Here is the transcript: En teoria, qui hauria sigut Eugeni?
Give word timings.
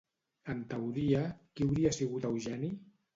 En 0.53 0.61
teoria, 0.71 1.19
qui 1.59 1.65
hauria 1.67 1.91
sigut 1.99 2.25
Eugeni? 2.31 2.71